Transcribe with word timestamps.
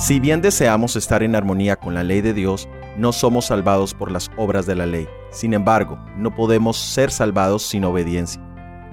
Si 0.00 0.18
bien 0.18 0.40
deseamos 0.40 0.96
estar 0.96 1.22
en 1.22 1.36
armonía 1.36 1.76
con 1.76 1.92
la 1.92 2.02
ley 2.02 2.22
de 2.22 2.32
Dios, 2.32 2.70
no 2.96 3.12
somos 3.12 3.48
salvados 3.48 3.92
por 3.92 4.10
las 4.10 4.30
obras 4.38 4.64
de 4.64 4.74
la 4.74 4.86
ley. 4.86 5.06
Sin 5.30 5.52
embargo, 5.52 6.02
no 6.16 6.34
podemos 6.34 6.78
ser 6.78 7.10
salvados 7.10 7.64
sin 7.64 7.84
obediencia. 7.84 8.40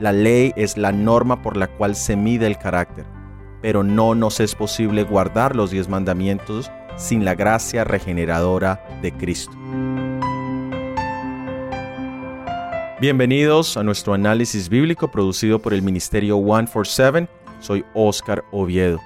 La 0.02 0.12
ley 0.12 0.52
es 0.58 0.76
la 0.76 0.92
norma 0.92 1.42
por 1.42 1.56
la 1.56 1.68
cual 1.68 1.96
se 1.96 2.18
mide 2.18 2.46
el 2.46 2.58
carácter, 2.58 3.06
pero 3.62 3.86
no 3.86 4.16
nos 4.16 4.42
es 4.42 4.54
posible 4.54 5.04
guardar 5.04 5.56
los 5.56 5.72
diez 5.72 5.88
mandamientos 5.88 6.70
sin 6.98 7.24
la 7.24 7.36
gracia 7.36 7.86
regeneradora 7.86 8.86
de 9.02 9.14
Cristo. 9.14 9.54
Bienvenidos 13.00 13.78
a 13.78 13.84
nuestro 13.84 14.14
análisis 14.14 14.68
bíblico 14.68 15.10
producido 15.10 15.60
por 15.60 15.74
el 15.74 15.84
Ministerio 15.84 16.36
147. 16.36 17.30
Soy 17.62 17.86
Oscar 17.94 18.44
Oviedo. 18.52 19.00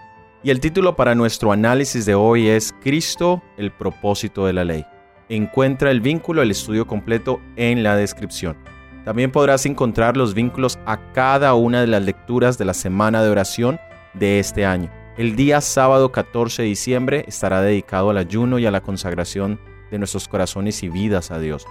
Y 0.44 0.50
el 0.50 0.60
título 0.60 0.96
para 0.96 1.14
nuestro 1.14 1.52
análisis 1.52 2.08
de 2.08 2.16
hoy 2.16 2.48
es 2.48 2.74
Cristo, 2.82 3.44
el 3.58 3.72
propósito 3.72 4.48
de 4.48 4.54
la 4.54 4.64
ley. 4.64 4.88
Encuentra 5.30 5.92
el 5.92 6.02
vínculo 6.02 6.42
al 6.42 6.50
estudio 6.50 6.88
completo 6.88 7.40
en 7.58 7.84
la 7.84 7.96
descripción. 7.96 8.58
También 9.06 9.32
podrás 9.32 9.68
encontrar 9.68 10.18
los 10.18 10.34
vínculos 10.34 10.80
a 10.88 11.12
cada 11.14 11.54
una 11.54 11.82
de 11.82 11.88
las 11.88 12.02
lecturas 12.02 12.58
de 12.58 12.66
la 12.66 12.74
semana 12.74 13.22
de 13.22 13.30
oración 13.30 13.80
de 14.16 14.40
este 14.40 14.66
año. 14.66 14.92
El 15.16 15.36
día 15.36 15.62
sábado 15.62 16.12
14 16.12 16.64
de 16.64 16.70
diciembre 16.70 17.24
estará 17.28 17.62
dedicado 17.62 18.10
al 18.10 18.18
ayuno 18.18 18.58
y 18.58 18.66
a 18.66 18.72
la 18.72 18.82
consagración 18.82 19.60
de 19.92 20.00
nuestros 20.00 20.28
corazones 20.28 20.82
y 20.82 20.90
vidas 20.90 21.30
a 21.30 21.38
Dios. 21.38 21.68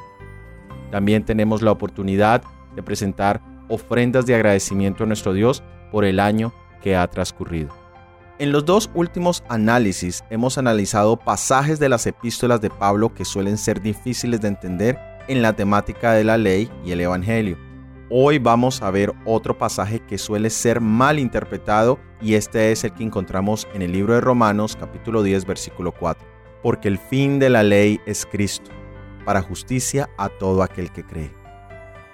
También 0.92 1.24
tenemos 1.24 1.60
la 1.60 1.72
oportunidad 1.72 2.44
de 2.76 2.84
presentar 2.84 3.40
ofrendas 3.68 4.26
de 4.26 4.36
agradecimiento 4.36 5.02
a 5.02 5.06
nuestro 5.08 5.32
Dios 5.32 5.60
por 5.90 6.04
el 6.04 6.20
año 6.20 6.52
que 6.80 6.94
ha 6.94 7.04
transcurrido. 7.08 7.79
En 8.40 8.52
los 8.52 8.64
dos 8.64 8.88
últimos 8.94 9.44
análisis 9.50 10.24
hemos 10.30 10.56
analizado 10.56 11.18
pasajes 11.18 11.78
de 11.78 11.90
las 11.90 12.06
epístolas 12.06 12.62
de 12.62 12.70
Pablo 12.70 13.12
que 13.12 13.26
suelen 13.26 13.58
ser 13.58 13.82
difíciles 13.82 14.40
de 14.40 14.48
entender 14.48 14.98
en 15.28 15.42
la 15.42 15.52
temática 15.52 16.14
de 16.14 16.24
la 16.24 16.38
ley 16.38 16.70
y 16.82 16.92
el 16.92 17.02
Evangelio. 17.02 17.58
Hoy 18.08 18.38
vamos 18.38 18.80
a 18.80 18.90
ver 18.90 19.12
otro 19.26 19.58
pasaje 19.58 20.00
que 20.00 20.16
suele 20.16 20.48
ser 20.48 20.80
mal 20.80 21.18
interpretado 21.18 21.98
y 22.22 22.32
este 22.32 22.72
es 22.72 22.82
el 22.82 22.94
que 22.94 23.04
encontramos 23.04 23.68
en 23.74 23.82
el 23.82 23.92
libro 23.92 24.14
de 24.14 24.22
Romanos 24.22 24.74
capítulo 24.74 25.22
10 25.22 25.44
versículo 25.44 25.92
4. 25.92 26.26
Porque 26.62 26.88
el 26.88 26.96
fin 26.96 27.40
de 27.40 27.50
la 27.50 27.62
ley 27.62 28.00
es 28.06 28.24
Cristo 28.24 28.70
para 29.26 29.42
justicia 29.42 30.08
a 30.16 30.30
todo 30.30 30.62
aquel 30.62 30.90
que 30.92 31.04
cree. 31.04 31.30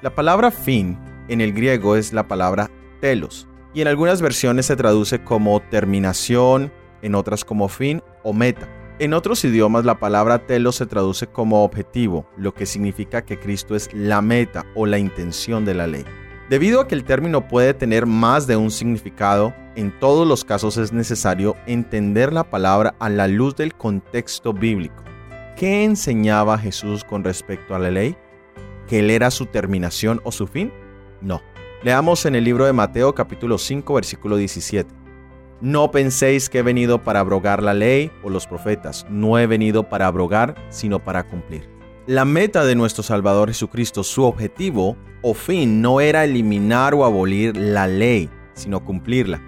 La 0.03 0.13
palabra 0.13 0.51
fin 0.51 0.99
en 1.29 1.41
el 1.41 1.53
griego 1.53 1.95
es 1.95 2.13
la 2.13 2.27
palabra 2.27 2.69
telos 3.01 3.47
y 3.77 3.83
en 3.83 3.89
algunas 3.89 4.23
versiones 4.23 4.65
se 4.65 4.75
traduce 4.75 5.23
como 5.23 5.61
terminación, 5.61 6.73
en 7.03 7.15
otras 7.15 7.45
como 7.45 7.69
fin 7.69 8.03
o 8.23 8.33
meta. 8.33 8.67
En 8.99 9.13
otros 9.13 9.45
idiomas 9.45 9.85
la 9.85 9.99
palabra 9.99 10.47
telos 10.47 10.77
se 10.77 10.87
traduce 10.87 11.27
como 11.27 11.63
objetivo, 11.63 12.27
lo 12.39 12.55
que 12.55 12.65
significa 12.65 13.27
que 13.27 13.39
Cristo 13.39 13.77
es 13.77 13.91
la 13.93 14.23
meta 14.23 14.65
o 14.75 14.87
la 14.87 14.99
intención 14.99 15.67
de 15.67 15.75
la 15.75 15.87
ley. 15.87 16.07
Debido 16.49 16.81
a 16.81 16.89
que 16.89 16.95
el 16.95 17.05
término 17.05 17.49
puede 17.49 17.75
tener 17.75 18.07
más 18.07 18.47
de 18.47 18.57
un 18.57 18.71
significado, 18.71 19.53
en 19.75 19.93
todos 20.01 20.27
los 20.27 20.43
casos 20.43 20.79
es 20.79 20.95
necesario 20.95 21.55
entender 21.67 22.33
la 22.33 22.45
palabra 22.45 22.95
a 22.99 23.11
la 23.11 23.29
luz 23.29 23.57
del 23.57 23.75
contexto 23.75 24.55
bíblico. 24.55 25.05
¿Qué 25.55 25.85
enseñaba 25.85 26.57
Jesús 26.57 27.05
con 27.05 27.25
respecto 27.25 27.75
a 27.75 27.79
la 27.79 27.91
ley? 27.91 28.17
¿Que 28.89 29.01
él 29.01 29.11
era 29.11 29.31
su 29.31 29.45
terminación 29.45 30.23
o 30.25 30.33
su 30.33 30.47
fin? 30.47 30.73
No. 31.21 31.43
Leamos 31.83 32.25
en 32.25 32.35
el 32.35 32.45
libro 32.45 32.65
de 32.65 32.73
Mateo 32.73 33.15
capítulo 33.15 33.59
5 33.59 33.95
versículo 33.95 34.37
17. 34.39 34.91
No 35.61 35.91
penséis 35.91 36.49
que 36.49 36.59
he 36.59 36.63
venido 36.63 37.05
para 37.05 37.21
abrogar 37.21 37.63
la 37.63 37.75
ley 37.75 38.11
o 38.23 38.31
los 38.31 38.47
profetas. 38.47 39.07
No 39.11 39.39
he 39.39 39.47
venido 39.47 39.89
para 39.89 40.07
abrogar, 40.07 40.55
sino 40.71 41.05
para 41.05 41.25
cumplir. 41.25 41.69
La 42.07 42.25
meta 42.25 42.65
de 42.65 42.75
nuestro 42.75 43.03
Salvador 43.03 43.49
Jesucristo, 43.49 44.05
su 44.05 44.25
objetivo 44.25 44.97
o 45.23 45.35
fin 45.35 45.83
no 45.83 46.01
era 46.01 46.25
eliminar 46.25 46.95
o 46.95 47.05
abolir 47.05 47.57
la 47.57 47.87
ley, 47.87 48.31
sino 48.55 48.83
cumplirla. 48.83 49.43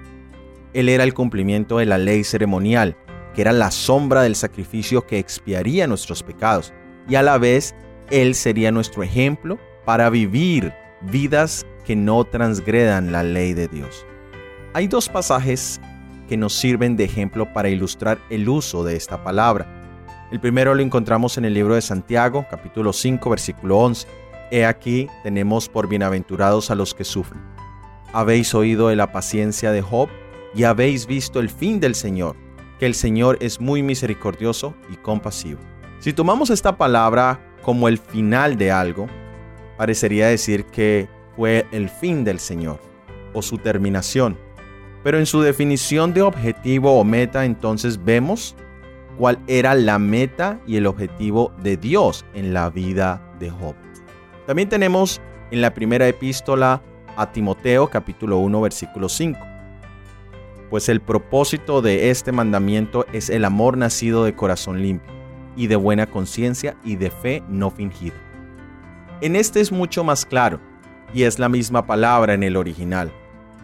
Él 0.74 0.91
era 0.91 1.04
el 1.04 1.14
cumplimiento 1.14 1.78
de 1.78 1.86
la 1.86 1.97
ley 1.97 2.24
ceremonial, 2.24 2.97
que 3.34 3.41
era 3.41 3.53
la 3.53 3.70
sombra 3.70 4.22
del 4.22 4.34
sacrificio 4.34 5.06
que 5.06 5.19
expiaría 5.19 5.86
nuestros 5.86 6.22
pecados, 6.22 6.74
y 7.08 7.14
a 7.14 7.22
la 7.22 7.38
vez 7.38 7.74
Él 8.10 8.34
sería 8.34 8.70
nuestro 8.70 9.03
ejemplo 9.03 9.58
para 9.86 10.10
vivir 10.10 10.74
vidas 11.00 11.64
que 11.88 11.97
no 11.97 12.22
transgredan 12.25 13.12
la 13.12 13.22
ley 13.22 13.54
de 13.54 13.66
Dios. 13.66 14.04
Hay 14.75 14.88
dos 14.88 15.09
pasajes 15.09 15.81
que 16.28 16.37
nos 16.37 16.53
sirven 16.53 16.99
de 16.99 17.04
ejemplo 17.04 17.50
para 17.54 17.71
ilustrar 17.71 18.19
el 18.28 18.47
uso 18.47 18.84
de 18.84 18.94
esta 18.94 19.25
palabra. 19.25 19.66
El 20.31 20.38
primero 20.38 20.75
lo 20.75 20.82
encontramos 20.82 21.38
en 21.38 21.47
el 21.47 21.54
libro 21.54 21.77
de 21.77 21.81
Santiago, 21.81 22.44
capítulo 22.50 22.93
5, 22.93 23.31
versículo 23.31 23.78
11. 23.78 24.06
He 24.50 24.66
aquí 24.66 25.09
tenemos 25.22 25.71
por 25.71 25.88
bienaventurados 25.88 26.71
a 26.71 26.75
los 26.75 26.93
que 26.93 27.04
sufren. 27.04 27.41
Habéis 28.12 28.54
oído 28.54 28.88
de 28.88 28.97
la 28.97 29.10
paciencia 29.10 29.72
de 29.72 29.81
Job 29.81 30.10
y 30.54 30.65
habéis 30.65 31.06
visto 31.06 31.41
el 31.41 31.48
fin 31.48 31.81
del 31.81 31.94
Señor 31.94 32.37
que 32.78 32.84
el 32.84 32.94
Señor 32.94 33.38
es 33.41 33.62
muy 33.62 33.82
misericordioso 33.82 34.75
y 34.93 34.97
compasivo. 34.97 35.60
Si 36.00 36.12
tomamos 36.12 36.50
esta 36.50 36.77
palabra 36.77 37.41
como 37.62 37.88
el 37.88 37.97
final 37.97 38.59
de 38.59 38.72
algo, 38.72 39.06
parecería 39.78 40.27
decir 40.27 40.66
que 40.66 41.09
fue 41.38 41.65
el 41.71 41.88
fin 41.88 42.25
del 42.25 42.41
Señor 42.41 42.81
o 43.32 43.43
su 43.43 43.59
terminación. 43.59 44.37
Pero 45.04 45.19
en 45.19 45.26
su 45.26 45.41
definición 45.41 46.12
de 46.12 46.22
objetivo 46.22 46.99
o 46.99 47.04
meta 47.04 47.44
entonces 47.44 48.04
vemos 48.04 48.56
cuál 49.16 49.38
era 49.47 49.77
la 49.77 50.00
meta 50.00 50.60
y 50.66 50.77
el 50.77 50.87
objetivo 50.87 51.53
de 51.62 51.77
Dios 51.77 52.25
en 52.34 52.53
la 52.53 52.71
vida 52.71 53.22
de 53.38 53.50
Job. 53.50 53.77
También 54.48 54.69
tenemos 54.69 55.21
en 55.53 55.60
la 55.60 55.72
primera 55.72 56.09
epístola 56.09 56.82
a 57.16 57.31
Timoteo 57.31 57.88
capítulo 57.88 58.38
1 58.38 58.60
versículo 58.60 59.09
5 59.09 59.38
pues 60.71 60.88
el 60.88 61.00
propósito 61.00 61.81
de 61.81 62.10
este 62.10 62.32
mandamiento 62.32 63.06
es 63.12 63.31
el 63.31 63.44
amor 63.44 63.78
nacido 63.78 64.25
de 64.25 64.34
corazón 64.34 64.82
limpio, 64.82 65.10
y 65.56 65.66
de 65.66 65.77
buena 65.77 66.06
conciencia 66.06 66.77
y 66.84 66.97
de 66.97 67.10
fe 67.10 67.43
no 67.48 67.71
fingida. 67.71 68.15
En 69.21 69.34
este 69.34 69.60
es 69.60 69.72
mucho 69.72 70.04
más 70.04 70.27
claro, 70.27 70.60
y 71.14 71.22
es 71.24 71.38
la 71.38 71.48
misma 71.48 71.86
palabra 71.86 72.34
en 72.34 72.42
el 72.42 72.56
original. 72.56 73.12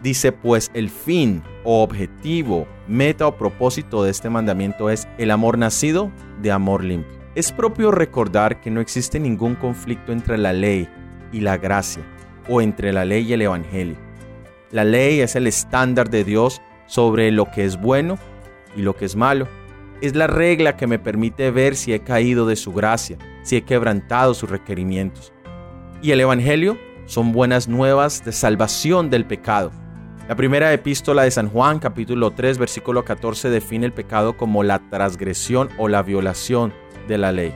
Dice 0.01 0.31
pues 0.31 0.69
el 0.73 0.89
fin 0.89 1.41
o 1.63 1.81
objetivo, 1.81 2.67
meta 2.87 3.27
o 3.27 3.37
propósito 3.37 4.03
de 4.03 4.11
este 4.11 4.29
mandamiento 4.29 4.89
es 4.89 5.07
el 5.17 5.31
amor 5.31 5.57
nacido 5.57 6.11
de 6.41 6.51
amor 6.51 6.83
limpio. 6.83 7.17
Es 7.33 7.51
propio 7.51 7.91
recordar 7.91 8.61
que 8.61 8.71
no 8.71 8.81
existe 8.81 9.19
ningún 9.19 9.55
conflicto 9.55 10.11
entre 10.11 10.37
la 10.37 10.53
ley 10.53 10.87
y 11.31 11.41
la 11.41 11.57
gracia, 11.57 12.03
o 12.47 12.61
entre 12.61 12.93
la 12.93 13.03
ley 13.03 13.23
y 13.27 13.33
el 13.33 13.41
Evangelio. 13.41 13.97
La 14.71 14.83
ley 14.83 15.19
es 15.21 15.35
el 15.35 15.47
estándar 15.47 16.09
de 16.09 16.23
Dios 16.23 16.61
sobre 16.87 17.31
lo 17.31 17.49
que 17.51 17.65
es 17.65 17.79
bueno 17.79 18.17
y 18.75 18.81
lo 18.81 18.95
que 18.95 19.05
es 19.05 19.15
malo. 19.15 19.47
Es 20.01 20.15
la 20.15 20.27
regla 20.27 20.77
que 20.77 20.87
me 20.87 20.99
permite 20.99 21.51
ver 21.51 21.75
si 21.75 21.93
he 21.93 22.01
caído 22.01 22.45
de 22.45 22.55
su 22.55 22.73
gracia, 22.73 23.17
si 23.43 23.55
he 23.57 23.63
quebrantado 23.63 24.33
sus 24.33 24.49
requerimientos. 24.49 25.33
Y 26.01 26.11
el 26.11 26.19
Evangelio 26.19 26.77
son 27.05 27.31
buenas 27.31 27.67
nuevas 27.67 28.23
de 28.25 28.31
salvación 28.31 29.09
del 29.09 29.25
pecado. 29.25 29.71
La 30.27 30.35
primera 30.35 30.73
epístola 30.73 31.23
de 31.23 31.31
San 31.31 31.49
Juan, 31.49 31.79
capítulo 31.79 32.31
3, 32.31 32.57
versículo 32.57 33.05
14, 33.05 33.49
define 33.49 33.85
el 33.85 33.93
pecado 33.93 34.35
como 34.35 34.63
la 34.63 34.79
transgresión 34.89 35.69
o 35.77 35.87
la 35.87 36.01
violación 36.01 36.73
de 37.07 37.17
la 37.19 37.31
ley. 37.31 37.53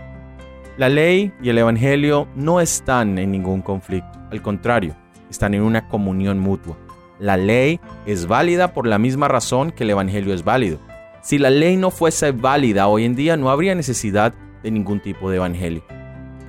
La 0.77 0.87
ley 0.87 1.33
y 1.41 1.49
el 1.49 1.57
Evangelio 1.57 2.27
no 2.35 2.61
están 2.61 3.17
en 3.17 3.31
ningún 3.31 3.61
conflicto, 3.61 4.19
al 4.31 4.41
contrario, 4.41 4.95
están 5.29 5.55
en 5.55 5.63
una 5.63 5.87
comunión 5.87 6.39
mutua. 6.39 6.77
La 7.19 7.35
ley 7.35 7.79
es 8.05 8.27
válida 8.27 8.73
por 8.73 8.87
la 8.87 8.97
misma 8.97 9.27
razón 9.27 9.71
que 9.71 9.83
el 9.83 9.89
Evangelio 9.89 10.33
es 10.33 10.43
válido. 10.43 10.79
Si 11.21 11.37
la 11.37 11.49
ley 11.49 11.75
no 11.75 11.91
fuese 11.91 12.31
válida 12.31 12.87
hoy 12.87 13.03
en 13.03 13.15
día 13.15 13.35
no 13.35 13.49
habría 13.49 13.75
necesidad 13.75 14.33
de 14.63 14.71
ningún 14.71 15.01
tipo 15.01 15.29
de 15.29 15.37
Evangelio. 15.37 15.83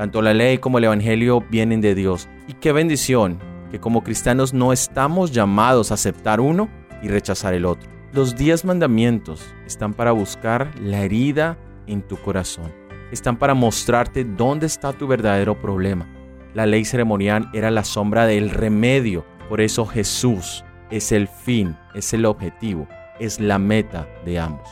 Tanto 0.00 0.22
la 0.22 0.32
ley 0.32 0.56
como 0.56 0.78
el 0.78 0.84
Evangelio 0.84 1.44
vienen 1.50 1.82
de 1.82 1.94
Dios. 1.94 2.26
Y 2.48 2.54
qué 2.54 2.72
bendición 2.72 3.38
que 3.70 3.80
como 3.80 4.02
cristianos 4.02 4.54
no 4.54 4.72
estamos 4.72 5.30
llamados 5.30 5.90
a 5.90 5.94
aceptar 5.94 6.40
uno 6.40 6.70
y 7.02 7.08
rechazar 7.08 7.52
el 7.52 7.66
otro. 7.66 7.90
Los 8.14 8.34
diez 8.34 8.64
mandamientos 8.64 9.44
están 9.66 9.92
para 9.92 10.12
buscar 10.12 10.70
la 10.80 11.02
herida 11.02 11.58
en 11.86 12.00
tu 12.00 12.16
corazón. 12.16 12.72
Están 13.12 13.36
para 13.36 13.52
mostrarte 13.52 14.24
dónde 14.24 14.64
está 14.64 14.94
tu 14.94 15.06
verdadero 15.06 15.60
problema. 15.60 16.08
La 16.54 16.64
ley 16.64 16.86
ceremonial 16.86 17.50
era 17.52 17.70
la 17.70 17.84
sombra 17.84 18.24
del 18.24 18.48
remedio 18.48 19.26
por 19.50 19.60
eso 19.60 19.84
Jesús 19.84 20.64
es 20.90 21.12
el 21.12 21.28
fin, 21.28 21.76
es 21.94 22.14
el 22.14 22.24
objetivo, 22.24 22.88
es 23.18 23.38
la 23.38 23.58
meta 23.58 24.08
de 24.24 24.38
ambos. 24.38 24.66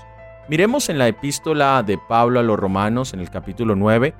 Miremos 0.48 0.88
en 0.88 0.96
la 0.96 1.06
epístola 1.06 1.82
de 1.82 1.98
Pablo 1.98 2.40
a 2.40 2.42
los 2.42 2.58
Romanos 2.58 3.12
en 3.12 3.20
el 3.20 3.28
capítulo 3.28 3.76
9, 3.76 4.14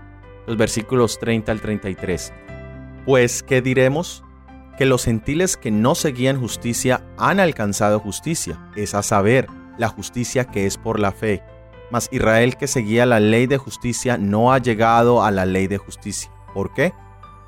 los 0.49 0.56
versículos 0.56 1.19
30 1.19 1.53
al 1.53 1.61
33. 1.61 2.33
Pues, 3.05 3.43
¿qué 3.43 3.61
diremos? 3.61 4.25
Que 4.79 4.87
los 4.87 5.05
gentiles 5.05 5.59
que 5.59 5.71
no 5.71 5.95
seguían 5.95 6.41
justicia 6.41 7.05
han 7.19 7.39
alcanzado 7.39 8.00
justicia, 8.00 8.59
es 8.75 8.95
a 8.95 9.03
saber, 9.03 9.47
la 9.77 9.89
justicia 9.89 10.45
que 10.45 10.65
es 10.65 10.79
por 10.79 10.99
la 10.99 11.12
fe. 11.12 11.43
Mas 11.91 12.09
Israel 12.12 12.56
que 12.56 12.67
seguía 12.67 13.05
la 13.05 13.21
ley 13.21 13.47
de 13.47 13.59
justicia 13.59 14.17
no 14.17 14.50
ha 14.50 14.59
llegado 14.59 15.23
a 15.23 15.31
la 15.31 15.45
ley 15.45 15.67
de 15.67 15.77
justicia. 15.77 16.33
¿Por 16.55 16.73
qué? 16.73 16.95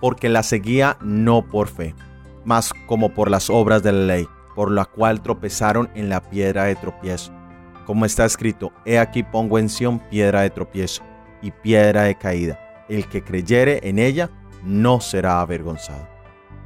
Porque 0.03 0.29
la 0.29 0.43
seguía 0.43 0.99
no 1.01 1.49
por 1.49 1.69
fe, 1.69 1.95
mas 2.45 2.71
como 2.87 3.15
por 3.15 3.31
las 3.31 3.49
obras 3.49 3.83
de 3.83 3.93
la 3.93 4.15
ley, 4.15 4.29
por 4.55 4.71
la 4.71 4.85
cual 4.85 5.23
tropezaron 5.23 5.89
en 5.95 6.11
la 6.11 6.21
piedra 6.21 6.65
de 6.65 6.77
tropiezo. 6.77 7.33
Como 7.87 8.05
está 8.05 8.27
escrito, 8.27 8.73
he 8.85 8.99
aquí 8.99 9.23
pongo 9.23 9.59
en 9.59 9.71
Sión 9.71 10.01
piedra 10.11 10.43
de 10.43 10.51
tropiezo 10.51 11.03
y 11.41 11.51
piedra 11.51 12.03
de 12.03 12.15
caída. 12.15 12.70
El 12.91 13.07
que 13.07 13.23
creyere 13.23 13.89
en 13.89 14.01
ella 14.01 14.31
no 14.65 15.01
será 15.01 15.41
avergonzado. 15.41 16.09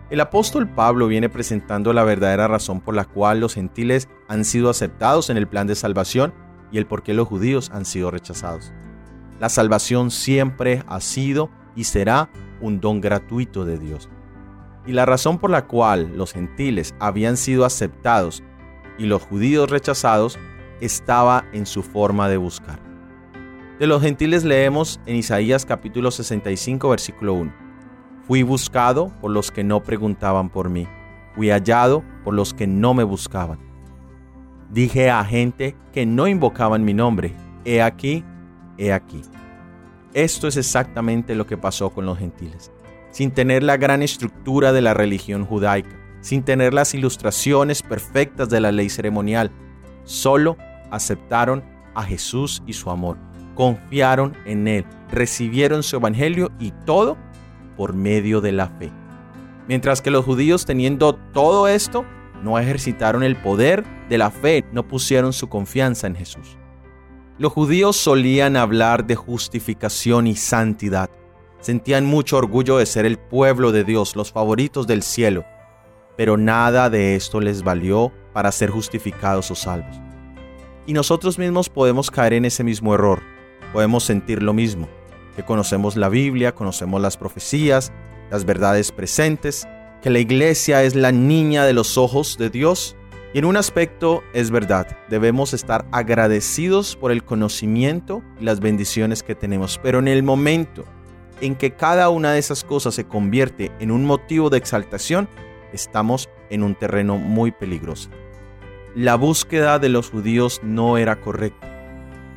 El 0.09 0.21
apóstol 0.21 0.69
Pablo 0.69 1.06
viene 1.06 1.29
presentando 1.29 1.93
la 1.93 2.03
verdadera 2.03 2.49
razón 2.49 2.81
por 2.81 2.94
la 2.94 3.05
cual 3.05 3.41
los 3.41 3.55
gentiles 3.55 4.09
han 4.26 4.47
sido 4.47 4.71
aceptados 4.71 5.29
en 5.29 5.37
el 5.37 5.47
plan 5.47 5.67
de 5.67 5.75
salvación 5.75 6.32
y 6.73 6.79
el 6.79 6.87
por 6.87 7.03
qué 7.03 7.12
los 7.12 7.29
judíos 7.29 7.71
han 7.75 7.85
sido 7.85 8.11
rechazados. 8.11 8.73
La 9.38 9.50
salvación 9.50 10.11
siempre 10.11 10.82
ha 10.87 11.00
sido 11.03 11.50
y 11.76 11.85
será 11.85 12.31
un 12.62 12.81
don 12.81 13.03
gratuito 13.03 13.67
de 13.67 13.79
Dios. 13.79 14.09
Y 14.87 14.93
la 14.93 15.05
razón 15.05 15.38
por 15.38 15.50
la 15.50 15.67
cual 15.67 16.17
los 16.17 16.32
gentiles 16.32 16.94
habían 17.00 17.37
sido 17.37 17.67
aceptados 17.67 18.43
y 18.97 19.05
los 19.05 19.23
judíos 19.23 19.71
rechazados 19.71 20.38
estaba 20.81 21.44
en 21.53 21.67
su 21.67 21.82
forma 21.82 22.31
de 22.31 22.38
buscar. 22.38 22.94
De 23.79 23.88
los 23.88 24.03
gentiles 24.03 24.44
leemos 24.44 25.00
en 25.05 25.17
Isaías 25.17 25.67
capítulo 25.67 26.12
65 26.12 26.88
versículo 26.91 27.35
1. 27.35 27.53
Fui 28.25 28.44
buscado 28.44 29.09
por 29.21 29.32
los 29.32 29.50
que 29.50 29.65
no 29.65 29.82
preguntaban 29.82 30.49
por 30.49 30.71
mí. 30.71 30.87
Fui 31.35 31.50
hallado 31.50 32.05
por 32.23 32.35
los 32.35 32.55
que 32.55 32.69
no 32.69 32.94
me 32.94 33.03
buscaban. 33.03 33.59
Dije 34.71 35.11
a 35.11 35.25
gente 35.25 35.76
que 35.93 36.06
no 36.06 36.29
invocaban 36.29 36.85
mi 36.85 36.94
nombre, 36.94 37.35
he 37.65 37.82
aquí, 37.82 38.25
he 38.79 38.93
aquí. 38.93 39.23
Esto 40.12 40.47
es 40.47 40.56
exactamente 40.56 41.35
lo 41.35 41.44
que 41.44 41.56
pasó 41.56 41.91
con 41.91 42.06
los 42.06 42.19
gentiles. 42.19 42.71
Sin 43.11 43.32
tener 43.32 43.65
la 43.65 43.76
gran 43.76 44.03
estructura 44.03 44.73
de 44.73 44.82
la 44.82 44.94
religión 44.94 45.44
judaica, 45.44 45.97
sin 46.21 46.44
tener 46.44 46.75
las 46.75 46.94
ilustraciones 46.94 47.82
perfectas 47.82 48.49
de 48.50 48.61
la 48.61 48.71
ley 48.71 48.88
ceremonial, 48.88 49.50
solo 50.05 50.56
aceptaron 50.93 51.65
a 51.97 52.05
Jesús 52.05 52.62
y 52.67 52.73
su 52.73 52.91
amor, 52.91 53.19
confiaron 53.55 54.37
en 54.45 54.69
Él, 54.69 54.85
recibieron 55.11 55.83
su 55.83 55.97
evangelio 55.97 56.51
y 56.59 56.73
todo 56.85 57.17
por 57.77 57.95
medio 57.95 58.41
de 58.41 58.53
la 58.53 58.69
fe. 58.69 58.91
Mientras 59.69 60.03
que 60.03 60.11
los 60.11 60.25
judíos 60.25 60.67
teniendo 60.67 61.15
todo 61.15 61.69
esto, 61.69 62.05
no 62.43 62.59
ejercitaron 62.59 63.23
el 63.23 63.37
poder 63.37 63.85
de 64.09 64.19
la 64.19 64.31
fe, 64.31 64.65
no 64.73 64.87
pusieron 64.87 65.33
su 65.33 65.49
confianza 65.49 66.06
en 66.06 66.15
Jesús. 66.15 66.59
Los 67.39 67.53
judíos 67.53 67.97
solían 67.97 68.56
hablar 68.56 69.06
de 69.06 69.17
justificación 69.17 70.27
y 70.27 70.37
santidad. 70.37 71.11
Sentían 71.61 72.05
mucho 72.05 72.37
orgullo 72.37 72.77
de 72.77 72.87
ser 72.87 73.07
el 73.07 73.19
pueblo 73.19 73.73
de 73.73 73.83
Dios, 73.83 74.15
los 74.15 74.31
favoritos 74.31 74.87
del 74.87 75.03
cielo, 75.03 75.45
pero 76.17 76.37
nada 76.37 76.91
de 76.91 77.17
esto 77.17 77.41
les 77.41 77.62
valió 77.62 78.12
para 78.33 78.53
ser 78.53 78.71
justificados 78.71 79.50
o 79.50 79.55
salvos. 79.55 79.99
Y 80.87 80.93
nosotros 80.93 81.39
mismos 81.39 81.71
podemos 81.71 82.11
caer 82.11 82.35
en 82.35 82.45
ese 82.45 82.62
mismo 82.62 82.95
error, 82.95 83.23
podemos 83.75 84.05
sentir 84.05 84.41
lo 84.41 84.53
mismo, 84.53 84.88
que 85.35 85.44
conocemos 85.44 85.97
la 85.97 86.09
Biblia, 86.09 86.55
conocemos 86.55 87.03
las 87.03 87.17
profecías, 87.17 87.93
las 88.31 88.44
verdades 88.44 88.93
presentes, 88.93 89.67
que 90.00 90.11
la 90.11 90.21
iglesia 90.21 90.85
es 90.85 90.94
la 90.94 91.11
niña 91.11 91.65
de 91.65 91.73
los 91.73 91.99
ojos 91.99 92.38
de 92.38 92.50
Dios. 92.50 92.94
Y 93.32 93.41
en 93.41 93.47
un 93.47 93.56
aspecto 93.56 94.23
es 94.32 94.53
verdad, 94.53 94.97
debemos 95.11 95.55
estar 95.55 95.87
agradecidos 95.91 96.94
por 96.94 97.11
el 97.11 97.25
conocimiento 97.25 98.23
y 98.41 98.44
las 98.44 98.61
bendiciones 98.61 99.25
que 99.25 99.35
tenemos, 99.35 99.81
pero 99.82 99.99
en 99.99 100.06
el 100.06 100.23
momento 100.23 100.85
en 101.41 101.56
que 101.56 101.73
cada 101.73 102.11
una 102.11 102.32
de 102.32 102.38
esas 102.38 102.62
cosas 102.62 102.94
se 102.94 103.09
convierte 103.09 103.73
en 103.81 103.91
un 103.91 104.05
motivo 104.05 104.50
de 104.50 104.59
exaltación, 104.59 105.29
estamos 105.73 106.29
en 106.49 106.62
un 106.62 106.76
terreno 106.76 107.19
muy 107.19 107.50
peligroso. 107.50 108.09
La 108.94 109.17
búsqueda 109.17 109.81
de 109.81 109.88
los 109.88 110.11
judíos 110.11 110.61
no 110.62 110.97
era 110.97 111.21
correcta, 111.21 111.74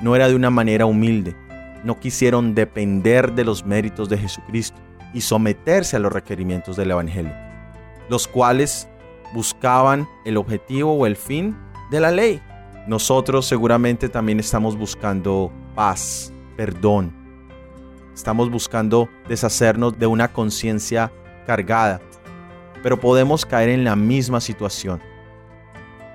no 0.02 0.16
era 0.16 0.28
de 0.28 0.36
una 0.36 0.50
manera 0.50 0.86
humilde, 0.86 1.36
no 1.84 2.00
quisieron 2.00 2.56
depender 2.56 3.34
de 3.34 3.44
los 3.44 3.66
méritos 3.66 4.10
de 4.10 4.18
Jesucristo 4.18 4.78
y 5.14 5.22
someterse 5.22 5.96
a 5.96 6.00
los 6.00 6.12
requerimientos 6.12 6.76
del 6.76 6.92
Evangelio, 6.92 7.34
los 8.10 8.28
cuales 8.28 8.88
buscaban 9.34 10.08
el 10.26 10.38
objetivo 10.38 10.94
o 10.94 11.06
el 11.06 11.16
fin 11.16 11.58
de 11.92 12.00
la 12.00 12.12
ley. 12.12 12.42
Nosotros 12.88 13.46
seguramente 13.46 14.10
también 14.10 14.40
estamos 14.40 14.78
buscando 14.78 15.52
paz, 15.76 16.32
perdón. 16.56 17.14
Estamos 18.14 18.50
buscando 18.50 19.10
deshacernos 19.28 19.98
de 20.00 20.08
una 20.08 20.32
conciencia 20.32 21.12
cargada, 21.46 22.02
pero 22.82 23.00
podemos 23.00 23.46
caer 23.46 23.70
en 23.70 23.84
la 23.84 23.96
misma 23.96 24.42
situación. 24.42 25.02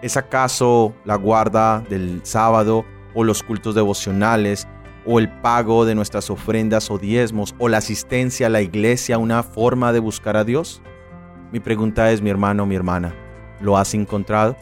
¿Es 0.03 0.17
acaso 0.17 0.95
la 1.05 1.15
guarda 1.15 1.81
del 1.89 2.21
sábado 2.25 2.85
o 3.15 3.25
los 3.25 3.43
cultos 3.43 3.75
devocionales 3.75 4.67
o 5.05 5.19
el 5.19 5.29
pago 5.29 5.85
de 5.85 5.95
nuestras 5.95 6.31
ofrendas 6.31 6.91
o 6.91 6.99
diezmos 6.99 7.55
o 7.59 7.69
la 7.69 7.79
asistencia 7.79 8.47
a 8.47 8.51
la 8.51 8.63
iglesia 8.63 9.19
una 9.19 9.43
forma 9.43 9.93
de 9.93 9.99
buscar 9.99 10.37
a 10.37 10.45
Dios? 10.45 10.83
Mi 11.51 11.61
pregunta 11.61 12.11
es, 12.13 12.23
mi 12.23 12.31
hermano, 12.31 12.67
mi 12.67 12.75
hermana, 12.75 13.15
¿lo 13.61 13.77
has 13.77 13.95
encontrado? 13.95 14.57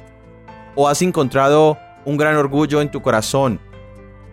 ¿O 0.74 0.88
has 0.88 1.02
encontrado 1.02 1.78
un 2.04 2.16
gran 2.16 2.36
orgullo 2.36 2.80
en 2.80 2.90
tu 2.90 3.02
corazón 3.02 3.60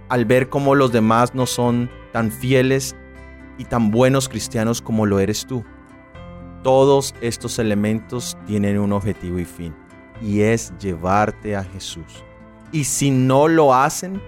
al 0.09 0.25
ver 0.25 0.49
cómo 0.49 0.75
los 0.75 0.91
demás 0.91 1.35
no 1.35 1.45
son 1.45 1.89
tan 2.13 2.31
fieles 2.31 2.95
y 3.57 3.65
tan 3.65 3.91
buenos 3.91 4.29
cristianos 4.29 4.81
como 4.81 5.05
lo 5.05 5.19
eres 5.19 5.45
tú? 5.45 5.63
Todos 6.63 7.13
estos 7.21 7.59
elementos 7.59 8.37
tienen 8.47 8.79
un 8.79 8.93
objetivo 8.93 9.39
y 9.39 9.45
fin 9.45 9.75
y 10.21 10.41
es 10.41 10.73
llevarte 10.79 11.55
a 11.55 11.63
Jesús. 11.63 12.23
Y 12.71 12.83
si 12.83 13.11
no 13.11 13.47
lo 13.47 13.73
hacen, 13.73 14.21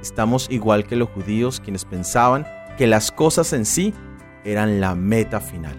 estamos 0.00 0.48
igual 0.50 0.86
que 0.86 0.96
los 0.96 1.08
judíos 1.08 1.60
quienes 1.60 1.84
pensaban 1.84 2.46
que 2.76 2.86
las 2.86 3.10
cosas 3.10 3.52
en 3.52 3.64
sí 3.64 3.94
eran 4.44 4.80
la 4.80 4.94
meta 4.94 5.40
final. 5.40 5.76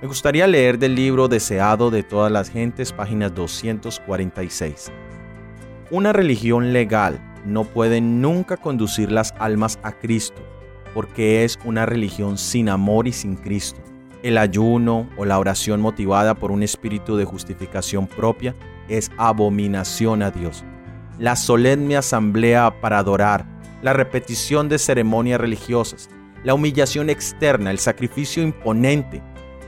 Me 0.00 0.08
gustaría 0.08 0.46
leer 0.46 0.78
del 0.78 0.94
libro 0.94 1.28
Deseado 1.28 1.90
de 1.90 2.02
todas 2.02 2.30
las 2.30 2.50
gentes, 2.50 2.92
páginas 2.92 3.34
246. 3.34 4.92
Una 5.90 6.12
religión 6.12 6.72
legal 6.72 7.20
no 7.44 7.64
puede 7.64 8.00
nunca 8.00 8.56
conducir 8.56 9.10
las 9.10 9.34
almas 9.38 9.78
a 9.82 9.92
Cristo, 9.92 10.40
porque 10.94 11.44
es 11.44 11.58
una 11.64 11.86
religión 11.86 12.38
sin 12.38 12.68
amor 12.68 13.08
y 13.08 13.12
sin 13.12 13.36
Cristo. 13.36 13.80
El 14.22 14.38
ayuno 14.38 15.08
o 15.16 15.24
la 15.24 15.38
oración 15.38 15.80
motivada 15.80 16.34
por 16.34 16.50
un 16.50 16.62
espíritu 16.62 17.16
de 17.16 17.24
justificación 17.24 18.06
propia 18.06 18.54
es 18.88 19.10
abominación 19.16 20.22
a 20.22 20.30
Dios. 20.30 20.64
La 21.18 21.34
solemne 21.34 21.96
asamblea 21.96 22.80
para 22.80 22.98
adorar, 22.98 23.44
la 23.82 23.92
repetición 23.92 24.68
de 24.68 24.78
ceremonias 24.78 25.40
religiosas, 25.40 26.08
la 26.44 26.54
humillación 26.54 27.10
externa, 27.10 27.72
el 27.72 27.80
sacrificio 27.80 28.40
imponente, 28.40 29.20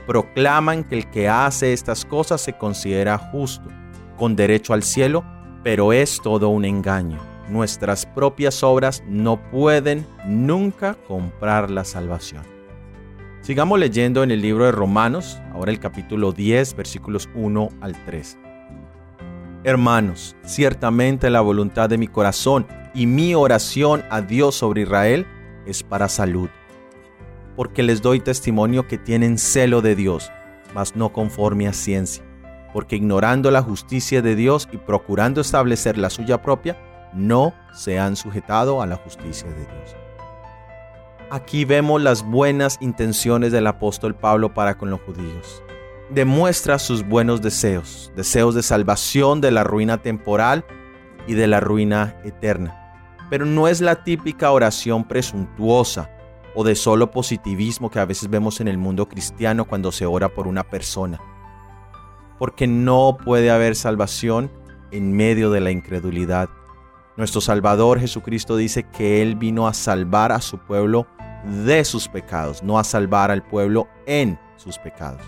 proclaman 0.07 0.85
que 0.85 0.95
el 0.95 1.09
que 1.09 1.27
hace 1.27 1.73
estas 1.73 2.05
cosas 2.05 2.39
se 2.39 2.53
considera 2.53 3.17
justo, 3.17 3.67
con 4.17 4.37
derecho 4.37 4.73
al 4.73 4.83
cielo, 4.83 5.25
pero 5.61 5.91
es 5.91 6.21
todo 6.21 6.47
un 6.47 6.63
engaño. 6.63 7.19
Nuestras 7.49 8.05
propias 8.05 8.63
obras 8.63 9.03
no 9.05 9.41
pueden 9.51 10.07
nunca 10.25 10.95
comprar 11.05 11.69
la 11.69 11.83
salvación. 11.83 12.43
Sigamos 13.41 13.77
leyendo 13.77 14.23
en 14.23 14.31
el 14.31 14.41
libro 14.41 14.65
de 14.65 14.71
Romanos, 14.71 15.41
ahora 15.51 15.71
el 15.71 15.79
capítulo 15.79 16.31
10, 16.31 16.75
versículos 16.75 17.27
1 17.35 17.69
al 17.81 18.05
3. 18.05 18.37
Hermanos, 19.63 20.35
ciertamente 20.43 21.29
la 21.29 21.39
voluntad 21.41 21.87
de 21.87 21.99
mi 21.99 22.07
corazón 22.07 22.65
y 22.95 23.05
mi 23.05 23.35
oración 23.35 24.03
a 24.09 24.21
Dios 24.21 24.55
sobre 24.55 24.81
Israel 24.81 25.27
es 25.67 25.83
para 25.83 26.09
salud, 26.09 26.49
porque 27.55 27.83
les 27.83 28.01
doy 28.01 28.21
testimonio 28.21 28.87
que 28.87 28.97
tienen 28.97 29.37
celo 29.37 29.83
de 29.83 29.95
Dios, 29.95 30.31
mas 30.73 30.95
no 30.95 31.13
conforme 31.13 31.67
a 31.67 31.73
ciencia, 31.73 32.23
porque 32.73 32.95
ignorando 32.95 33.51
la 33.51 33.61
justicia 33.61 34.23
de 34.23 34.35
Dios 34.35 34.67
y 34.71 34.77
procurando 34.77 35.41
establecer 35.41 35.95
la 35.95 36.09
suya 36.09 36.41
propia, 36.41 36.75
no 37.13 37.53
se 37.71 37.99
han 37.99 38.15
sujetado 38.15 38.81
a 38.81 38.87
la 38.87 38.95
justicia 38.95 39.47
de 39.47 39.59
Dios. 39.59 39.95
Aquí 41.29 41.65
vemos 41.65 42.01
las 42.01 42.23
buenas 42.23 42.79
intenciones 42.81 43.51
del 43.51 43.67
apóstol 43.67 44.15
Pablo 44.15 44.55
para 44.55 44.75
con 44.79 44.89
los 44.89 45.01
judíos 45.01 45.61
demuestra 46.13 46.77
sus 46.77 47.07
buenos 47.07 47.41
deseos, 47.41 48.11
deseos 48.15 48.53
de 48.53 48.63
salvación 48.63 49.39
de 49.39 49.51
la 49.51 49.63
ruina 49.63 49.97
temporal 49.97 50.65
y 51.25 51.33
de 51.33 51.47
la 51.47 51.59
ruina 51.59 52.15
eterna. 52.23 52.77
Pero 53.29 53.45
no 53.45 53.67
es 53.67 53.79
la 53.79 54.03
típica 54.03 54.51
oración 54.51 55.07
presuntuosa 55.07 56.09
o 56.53 56.65
de 56.65 56.75
solo 56.75 57.11
positivismo 57.11 57.89
que 57.89 57.99
a 57.99 58.05
veces 58.05 58.29
vemos 58.29 58.59
en 58.59 58.67
el 58.67 58.77
mundo 58.77 59.07
cristiano 59.07 59.65
cuando 59.65 59.91
se 59.93 60.05
ora 60.05 60.27
por 60.27 60.47
una 60.47 60.63
persona. 60.63 61.19
Porque 62.37 62.67
no 62.67 63.17
puede 63.23 63.49
haber 63.49 63.75
salvación 63.75 64.51
en 64.91 65.13
medio 65.13 65.49
de 65.49 65.61
la 65.61 65.71
incredulidad. 65.71 66.49
Nuestro 67.15 67.39
Salvador 67.39 67.99
Jesucristo 67.99 68.57
dice 68.57 68.83
que 68.83 69.21
Él 69.21 69.35
vino 69.35 69.65
a 69.65 69.73
salvar 69.73 70.33
a 70.33 70.41
su 70.41 70.57
pueblo 70.57 71.07
de 71.63 71.85
sus 71.85 72.09
pecados, 72.09 72.63
no 72.63 72.77
a 72.77 72.83
salvar 72.83 73.31
al 73.31 73.43
pueblo 73.43 73.87
en 74.05 74.37
sus 74.57 74.77
pecados. 74.77 75.21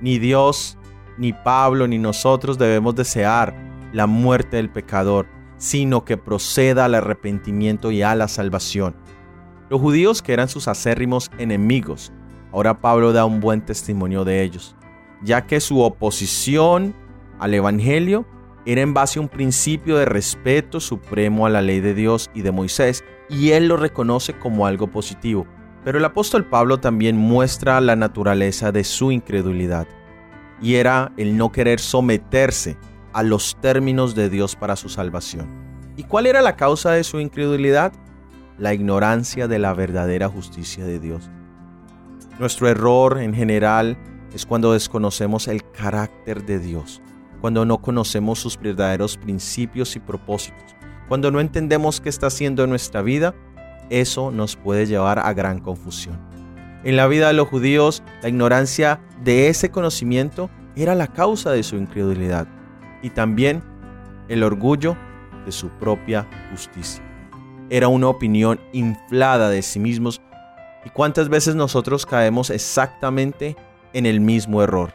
Ni 0.00 0.18
Dios, 0.18 0.78
ni 1.18 1.32
Pablo, 1.32 1.86
ni 1.86 1.98
nosotros 1.98 2.58
debemos 2.58 2.94
desear 2.94 3.54
la 3.92 4.06
muerte 4.06 4.56
del 4.56 4.70
pecador, 4.70 5.26
sino 5.56 6.04
que 6.04 6.16
proceda 6.16 6.86
al 6.86 6.94
arrepentimiento 6.94 7.90
y 7.90 8.02
a 8.02 8.14
la 8.14 8.28
salvación. 8.28 8.96
Los 9.70 9.80
judíos 9.80 10.20
que 10.20 10.32
eran 10.32 10.48
sus 10.48 10.68
acérrimos 10.68 11.30
enemigos, 11.38 12.12
ahora 12.52 12.80
Pablo 12.80 13.12
da 13.12 13.24
un 13.24 13.40
buen 13.40 13.64
testimonio 13.64 14.24
de 14.24 14.42
ellos, 14.42 14.76
ya 15.22 15.46
que 15.46 15.60
su 15.60 15.80
oposición 15.80 16.94
al 17.38 17.54
Evangelio 17.54 18.26
era 18.66 18.82
en 18.82 18.94
base 18.94 19.18
a 19.18 19.22
un 19.22 19.28
principio 19.28 19.96
de 19.96 20.04
respeto 20.04 20.80
supremo 20.80 21.46
a 21.46 21.50
la 21.50 21.62
ley 21.62 21.80
de 21.80 21.94
Dios 21.94 22.30
y 22.34 22.42
de 22.42 22.52
Moisés, 22.52 23.04
y 23.28 23.50
él 23.50 23.68
lo 23.68 23.76
reconoce 23.76 24.34
como 24.34 24.66
algo 24.66 24.88
positivo. 24.88 25.46
Pero 25.84 25.98
el 25.98 26.04
apóstol 26.04 26.46
Pablo 26.46 26.78
también 26.80 27.16
muestra 27.16 27.80
la 27.80 27.94
naturaleza 27.94 28.72
de 28.72 28.84
su 28.84 29.12
incredulidad, 29.12 29.86
y 30.60 30.76
era 30.76 31.12
el 31.16 31.36
no 31.36 31.52
querer 31.52 31.78
someterse 31.78 32.76
a 33.12 33.22
los 33.22 33.56
términos 33.60 34.14
de 34.14 34.30
Dios 34.30 34.56
para 34.56 34.76
su 34.76 34.88
salvación. 34.88 35.46
¿Y 35.96 36.04
cuál 36.04 36.26
era 36.26 36.42
la 36.42 36.56
causa 36.56 36.92
de 36.92 37.04
su 37.04 37.20
incredulidad? 37.20 37.92
La 38.58 38.72
ignorancia 38.72 39.46
de 39.46 39.58
la 39.58 39.74
verdadera 39.74 40.28
justicia 40.28 40.84
de 40.84 40.98
Dios. 40.98 41.30
Nuestro 42.38 42.68
error 42.68 43.18
en 43.18 43.34
general 43.34 43.96
es 44.32 44.46
cuando 44.46 44.72
desconocemos 44.72 45.46
el 45.46 45.62
carácter 45.70 46.44
de 46.44 46.58
Dios 46.58 47.00
cuando 47.44 47.66
no 47.66 47.82
conocemos 47.82 48.38
sus 48.38 48.58
verdaderos 48.58 49.18
principios 49.18 49.96
y 49.96 50.00
propósitos, 50.00 50.74
cuando 51.08 51.30
no 51.30 51.40
entendemos 51.40 52.00
qué 52.00 52.08
está 52.08 52.28
haciendo 52.28 52.64
en 52.64 52.70
nuestra 52.70 53.02
vida, 53.02 53.34
eso 53.90 54.30
nos 54.30 54.56
puede 54.56 54.86
llevar 54.86 55.18
a 55.18 55.32
gran 55.32 55.60
confusión. 55.60 56.18
En 56.84 56.96
la 56.96 57.06
vida 57.06 57.28
de 57.28 57.34
los 57.34 57.48
judíos, 57.48 58.02
la 58.22 58.28
ignorancia 58.28 59.00
de 59.22 59.48
ese 59.48 59.70
conocimiento 59.70 60.50
era 60.76 60.94
la 60.94 61.06
causa 61.06 61.50
de 61.52 61.62
su 61.62 61.76
incredulidad 61.76 62.46
y 63.02 63.10
también 63.10 63.62
el 64.28 64.42
orgullo 64.42 64.96
de 65.46 65.52
su 65.52 65.68
propia 65.68 66.28
justicia. 66.50 67.02
Era 67.70 67.88
una 67.88 68.08
opinión 68.08 68.60
inflada 68.72 69.48
de 69.48 69.62
sí 69.62 69.78
mismos 69.80 70.20
y 70.84 70.90
cuántas 70.90 71.28
veces 71.28 71.54
nosotros 71.54 72.04
caemos 72.04 72.50
exactamente 72.50 73.56
en 73.92 74.06
el 74.06 74.20
mismo 74.20 74.62
error 74.62 74.92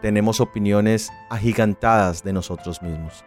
tenemos 0.00 0.40
opiniones 0.40 1.12
agigantadas 1.28 2.22
de 2.22 2.32
nosotros 2.32 2.82
mismos. 2.82 3.24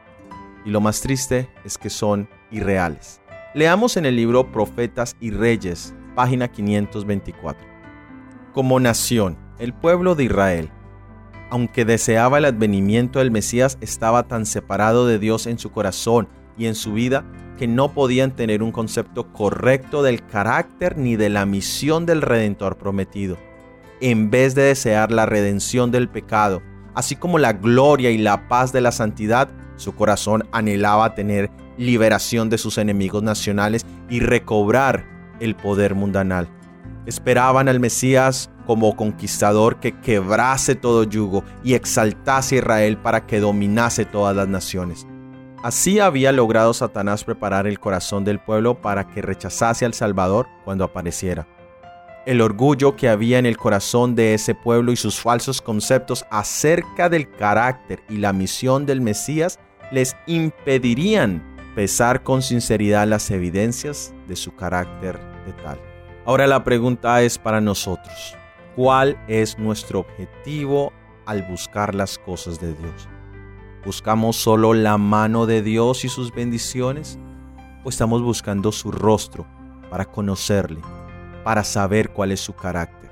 Y 0.65 0.69
lo 0.69 0.81
más 0.81 1.01
triste 1.01 1.49
es 1.63 1.77
que 1.77 1.89
son 1.89 2.29
irreales. 2.51 3.21
Leamos 3.53 3.98
en 3.98 4.05
el 4.05 4.15
libro 4.15 4.51
Profetas 4.51 5.15
y 5.19 5.31
Reyes, 5.31 5.93
página 6.15 6.48
524. 6.48 7.65
Como 8.53 8.79
nación, 8.79 9.38
el 9.60 9.74
pueblo 9.74 10.15
de 10.15 10.25
Israel, 10.25 10.72
aunque 11.50 11.86
deseaba 11.86 12.39
el 12.39 12.45
advenimiento 12.45 13.19
del 13.19 13.31
Mesías, 13.31 13.77
estaba 13.81 14.27
tan 14.27 14.45
separado 14.45 15.07
de 15.07 15.19
Dios 15.19 15.45
en 15.45 15.60
su 15.60 15.72
corazón 15.72 16.27
y 16.57 16.65
en 16.65 16.75
su 16.75 16.93
vida 16.93 17.25
que 17.57 17.67
no 17.67 17.93
podían 17.93 18.36
tener 18.36 18.63
un 18.63 18.72
concepto 18.72 19.31
correcto 19.31 20.01
del 20.01 20.25
carácter 20.25 20.98
ni 20.98 21.15
de 21.15 21.29
la 21.29 21.45
misión 21.45 22.05
del 22.05 22.22
Redentor 22.22 22.77
prometido 22.77 23.38
en 24.03 24.29
vez 24.29 24.53
de 24.53 24.63
desear 24.63 25.13
la 25.13 25.25
redención 25.25 25.89
del 25.89 26.10
pecado, 26.10 26.62
así 26.93 27.15
como 27.15 27.39
la 27.39 27.53
gloria 27.53 28.12
y 28.12 28.17
la 28.17 28.50
paz 28.50 28.74
de 28.74 28.81
la 28.81 28.91
santidad, 28.91 29.48
su 29.77 29.95
corazón 29.95 30.43
anhelaba 30.51 31.15
tener 31.15 31.50
liberación 31.77 32.49
de 32.49 32.57
sus 32.57 32.77
enemigos 32.77 33.23
nacionales 33.23 33.85
y 34.09 34.19
recobrar 34.19 35.05
el 35.39 35.55
poder 35.55 35.95
mundanal. 35.95 36.47
Esperaban 37.05 37.67
al 37.67 37.79
Mesías 37.79 38.49
como 38.65 38.95
conquistador 38.95 39.79
que 39.79 39.99
quebrase 39.99 40.75
todo 40.75 41.03
yugo 41.03 41.43
y 41.63 41.73
exaltase 41.73 42.55
a 42.55 42.57
Israel 42.59 42.97
para 42.97 43.25
que 43.25 43.39
dominase 43.39 44.05
todas 44.05 44.35
las 44.35 44.47
naciones. 44.47 45.05
Así 45.63 45.99
había 45.99 46.31
logrado 46.31 46.73
Satanás 46.73 47.23
preparar 47.23 47.67
el 47.67 47.79
corazón 47.79 48.25
del 48.25 48.39
pueblo 48.39 48.81
para 48.81 49.07
que 49.07 49.21
rechazase 49.21 49.85
al 49.85 49.93
Salvador 49.93 50.47
cuando 50.65 50.83
apareciera. 50.83 51.47
El 52.25 52.41
orgullo 52.41 52.95
que 52.95 53.09
había 53.09 53.39
en 53.39 53.45
el 53.45 53.57
corazón 53.57 54.15
de 54.15 54.33
ese 54.33 54.55
pueblo 54.55 54.91
y 54.91 54.95
sus 54.95 55.19
falsos 55.19 55.61
conceptos 55.61 56.25
acerca 56.31 57.09
del 57.09 57.29
carácter 57.29 58.01
y 58.09 58.17
la 58.17 58.31
misión 58.31 58.85
del 58.85 59.01
Mesías 59.01 59.59
les 59.91 60.15
impedirían 60.25 61.52
pesar 61.75 62.23
con 62.23 62.41
sinceridad 62.41 63.07
las 63.07 63.29
evidencias 63.31 64.13
de 64.27 64.35
su 64.35 64.55
carácter 64.55 65.19
de 65.45 65.53
tal. 65.63 65.79
Ahora 66.25 66.47
la 66.47 66.63
pregunta 66.63 67.21
es 67.21 67.37
para 67.37 67.59
nosotros, 67.61 68.35
¿cuál 68.75 69.17
es 69.27 69.57
nuestro 69.57 69.99
objetivo 69.99 70.93
al 71.25 71.43
buscar 71.43 71.95
las 71.95 72.17
cosas 72.17 72.59
de 72.59 72.73
Dios? 72.73 73.09
¿Buscamos 73.85 74.37
solo 74.37 74.73
la 74.73 74.97
mano 74.97 75.45
de 75.45 75.61
Dios 75.61 76.05
y 76.05 76.09
sus 76.09 76.33
bendiciones? 76.33 77.19
¿O 77.83 77.89
estamos 77.89 78.21
buscando 78.21 78.71
su 78.71 78.91
rostro 78.91 79.45
para 79.89 80.05
conocerle? 80.05 80.79
para 81.43 81.63
saber 81.63 82.09
cuál 82.11 82.31
es 82.31 82.39
su 82.39 82.53
carácter. 82.53 83.11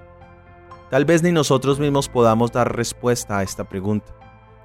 Tal 0.89 1.05
vez 1.05 1.21
ni 1.23 1.31
nosotros 1.31 1.79
mismos 1.79 2.09
podamos 2.09 2.51
dar 2.51 2.75
respuesta 2.75 3.37
a 3.37 3.43
esta 3.43 3.63
pregunta, 3.63 4.13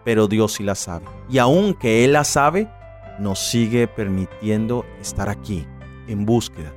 pero 0.04 0.26
Dios 0.26 0.54
sí 0.54 0.62
la 0.62 0.74
sabe. 0.74 1.06
Y 1.28 1.38
aunque 1.38 2.04
Él 2.04 2.12
la 2.12 2.24
sabe, 2.24 2.68
nos 3.18 3.38
sigue 3.38 3.88
permitiendo 3.88 4.84
estar 5.00 5.28
aquí, 5.28 5.66
en 6.06 6.26
búsqueda. 6.26 6.72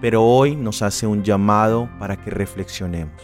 Pero 0.00 0.24
hoy 0.24 0.54
nos 0.56 0.82
hace 0.82 1.06
un 1.06 1.24
llamado 1.24 1.88
para 1.98 2.16
que 2.16 2.30
reflexionemos, 2.30 3.20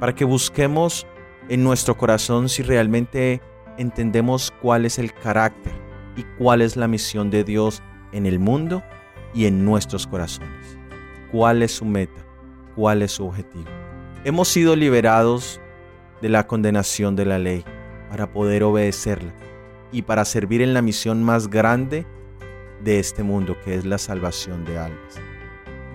para 0.00 0.14
que 0.14 0.24
busquemos 0.24 1.06
en 1.48 1.62
nuestro 1.62 1.96
corazón 1.96 2.48
si 2.48 2.62
realmente 2.62 3.40
entendemos 3.78 4.52
cuál 4.60 4.84
es 4.84 4.98
el 4.98 5.12
carácter 5.12 5.72
y 6.16 6.22
cuál 6.38 6.62
es 6.62 6.76
la 6.76 6.88
misión 6.88 7.30
de 7.30 7.44
Dios 7.44 7.82
en 8.12 8.26
el 8.26 8.38
mundo 8.38 8.82
y 9.34 9.46
en 9.46 9.64
nuestros 9.64 10.06
corazones 10.06 10.76
cuál 11.30 11.62
es 11.62 11.72
su 11.72 11.84
meta, 11.84 12.24
cuál 12.74 13.02
es 13.02 13.12
su 13.12 13.26
objetivo. 13.26 13.66
Hemos 14.24 14.48
sido 14.48 14.74
liberados 14.74 15.60
de 16.22 16.28
la 16.28 16.46
condenación 16.46 17.14
de 17.16 17.26
la 17.26 17.38
ley 17.38 17.64
para 18.10 18.32
poder 18.32 18.62
obedecerla 18.62 19.32
y 19.96 20.02
para 20.02 20.26
servir 20.26 20.60
en 20.60 20.74
la 20.74 20.82
misión 20.82 21.24
más 21.24 21.48
grande 21.48 22.04
de 22.84 22.98
este 22.98 23.22
mundo, 23.22 23.56
que 23.64 23.76
es 23.76 23.86
la 23.86 23.96
salvación 23.96 24.66
de 24.66 24.76
almas. 24.76 25.14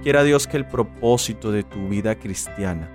Quiera 0.02 0.24
Dios 0.24 0.48
que 0.48 0.58
el 0.58 0.66
propósito 0.66 1.52
de 1.52 1.62
tu 1.62 1.88
vida 1.88 2.16
cristiana 2.16 2.92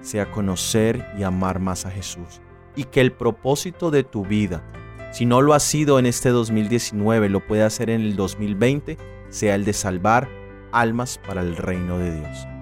sea 0.00 0.30
conocer 0.30 1.04
y 1.18 1.24
amar 1.24 1.58
más 1.58 1.86
a 1.86 1.90
Jesús 1.90 2.40
y 2.76 2.84
que 2.84 3.00
el 3.00 3.10
propósito 3.10 3.90
de 3.90 4.04
tu 4.04 4.24
vida, 4.24 4.62
si 5.12 5.26
no 5.26 5.42
lo 5.42 5.54
ha 5.54 5.60
sido 5.60 5.98
en 5.98 6.06
este 6.06 6.28
2019, 6.28 7.30
lo 7.30 7.44
puede 7.44 7.64
hacer 7.64 7.90
en 7.90 8.02
el 8.02 8.14
2020, 8.14 8.96
sea 9.30 9.56
el 9.56 9.64
de 9.64 9.72
salvar 9.72 10.28
almas 10.70 11.18
para 11.26 11.40
el 11.40 11.56
reino 11.56 11.98
de 11.98 12.14
Dios. 12.14 12.53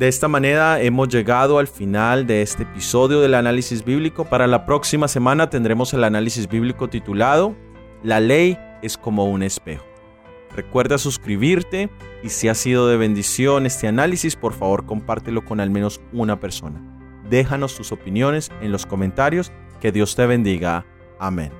De 0.00 0.08
esta 0.08 0.28
manera 0.28 0.80
hemos 0.80 1.08
llegado 1.08 1.58
al 1.58 1.66
final 1.66 2.26
de 2.26 2.40
este 2.40 2.62
episodio 2.62 3.20
del 3.20 3.34
análisis 3.34 3.84
bíblico. 3.84 4.24
Para 4.24 4.46
la 4.46 4.64
próxima 4.64 5.08
semana 5.08 5.50
tendremos 5.50 5.92
el 5.92 6.04
análisis 6.04 6.48
bíblico 6.48 6.88
titulado 6.88 7.54
La 8.02 8.18
ley 8.18 8.56
es 8.80 8.96
como 8.96 9.26
un 9.26 9.42
espejo. 9.42 9.84
Recuerda 10.56 10.96
suscribirte 10.96 11.90
y 12.22 12.30
si 12.30 12.48
ha 12.48 12.54
sido 12.54 12.88
de 12.88 12.96
bendición 12.96 13.66
este 13.66 13.88
análisis, 13.88 14.36
por 14.36 14.54
favor 14.54 14.86
compártelo 14.86 15.44
con 15.44 15.60
al 15.60 15.68
menos 15.68 16.00
una 16.14 16.40
persona. 16.40 16.80
Déjanos 17.28 17.76
tus 17.76 17.92
opiniones 17.92 18.50
en 18.62 18.72
los 18.72 18.86
comentarios. 18.86 19.52
Que 19.82 19.92
Dios 19.92 20.16
te 20.16 20.24
bendiga. 20.24 20.86
Amén. 21.18 21.59